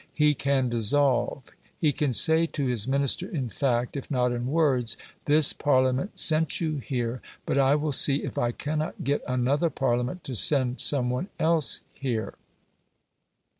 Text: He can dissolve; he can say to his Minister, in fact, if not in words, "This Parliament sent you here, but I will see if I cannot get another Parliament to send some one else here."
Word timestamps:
He 0.15 0.33
can 0.33 0.67
dissolve; 0.67 1.51
he 1.77 1.93
can 1.93 2.11
say 2.11 2.47
to 2.47 2.65
his 2.65 2.87
Minister, 2.87 3.29
in 3.29 3.49
fact, 3.49 3.95
if 3.95 4.09
not 4.09 4.31
in 4.31 4.47
words, 4.47 4.97
"This 5.25 5.53
Parliament 5.53 6.17
sent 6.17 6.59
you 6.59 6.79
here, 6.79 7.21
but 7.45 7.59
I 7.59 7.75
will 7.75 7.91
see 7.91 8.23
if 8.23 8.35
I 8.35 8.51
cannot 8.51 9.03
get 9.03 9.21
another 9.27 9.69
Parliament 9.69 10.23
to 10.23 10.33
send 10.33 10.81
some 10.81 11.11
one 11.11 11.29
else 11.37 11.81
here." 11.93 12.33